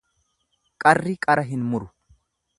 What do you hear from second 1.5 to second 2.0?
hin muru.